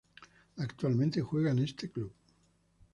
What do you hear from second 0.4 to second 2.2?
Actualmente juega en este club.